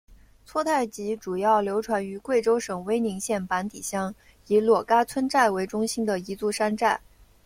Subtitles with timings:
[0.47, 4.15] 撮泰吉主要流传于贵州省威宁县板底乡
[4.47, 6.99] 以裸戛村寨为中心的彝族山寨。